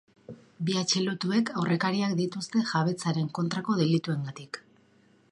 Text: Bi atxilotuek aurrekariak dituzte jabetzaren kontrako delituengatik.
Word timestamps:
Bi 0.67 0.75
atxilotuek 0.83 1.51
aurrekariak 1.63 2.15
dituzte 2.21 2.63
jabetzaren 2.71 3.29
kontrako 3.41 3.77
delituengatik. 3.83 4.59